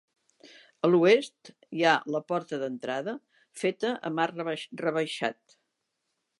[0.87, 3.15] A l'oest hi ha la porta d'entrada,
[3.65, 5.59] feta amb arc rebaixat.